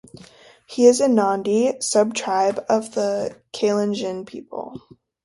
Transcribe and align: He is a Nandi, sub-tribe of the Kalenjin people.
He 0.65 0.87
is 0.87 0.99
a 0.99 1.07
Nandi, 1.07 1.73
sub-tribe 1.79 2.65
of 2.67 2.95
the 2.95 3.35
Kalenjin 3.53 4.25
people. 4.25 4.81